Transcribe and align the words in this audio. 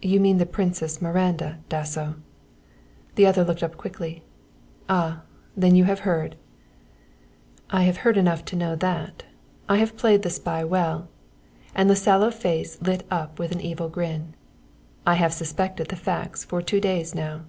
"You 0.00 0.20
mean 0.20 0.38
the 0.38 0.46
Princess 0.46 1.02
Miranda, 1.02 1.58
Dasso." 1.68 2.14
The 3.16 3.26
other 3.26 3.42
looked 3.42 3.60
up 3.64 3.76
quickly. 3.76 4.22
"Ah, 4.88 5.22
then 5.56 5.74
you 5.74 5.82
have 5.82 5.98
heard?" 6.06 6.36
"I 7.70 7.82
have 7.82 7.96
heard 8.06 8.16
enough 8.16 8.44
to 8.44 8.54
know 8.56 8.76
that. 8.76 9.24
I 9.68 9.78
have 9.78 9.96
played 9.96 10.22
the 10.22 10.30
spy 10.30 10.62
well," 10.62 11.08
and 11.74 11.90
the 11.90 11.96
sallow 11.96 12.30
face 12.30 12.80
lit 12.82 13.04
up 13.10 13.40
with 13.40 13.50
an 13.50 13.60
evil 13.60 13.88
grin. 13.88 14.34
"I 15.04 15.14
have 15.14 15.32
suspected 15.32 15.88
the 15.88 15.96
facts 15.96 16.44
for 16.44 16.62
two 16.62 16.80
days 16.80 17.12
now." 17.12 17.40